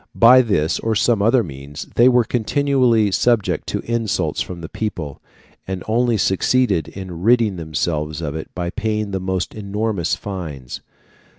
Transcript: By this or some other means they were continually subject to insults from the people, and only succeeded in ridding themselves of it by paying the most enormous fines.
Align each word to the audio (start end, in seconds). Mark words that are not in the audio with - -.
By 0.15 0.41
this 0.41 0.79
or 0.79 0.95
some 0.95 1.21
other 1.21 1.43
means 1.43 1.85
they 1.93 2.09
were 2.09 2.23
continually 2.23 3.11
subject 3.11 3.67
to 3.67 3.81
insults 3.85 4.41
from 4.41 4.61
the 4.61 4.67
people, 4.67 5.21
and 5.67 5.83
only 5.87 6.17
succeeded 6.17 6.87
in 6.87 7.21
ridding 7.21 7.57
themselves 7.57 8.19
of 8.19 8.33
it 8.33 8.49
by 8.55 8.71
paying 8.71 9.11
the 9.11 9.19
most 9.19 9.53
enormous 9.53 10.15
fines. 10.15 10.81